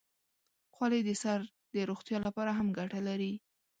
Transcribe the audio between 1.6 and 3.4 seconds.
د روغتیا لپاره هم ګټه لري.